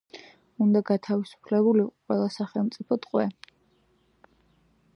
უნდა 0.65 0.79
გათავისუფლებულიყო 0.89 1.91
ყველა 2.07 2.31
სახელმწიფო 2.37 2.99
ტყვე. 3.05 3.29